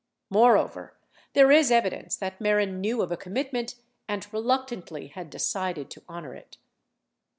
[0.29, 0.97] 54 Moreover,
[1.33, 3.75] there is evidence that Mehren knew of a com mitment
[4.07, 6.57] and reluctantly had decided to honor it.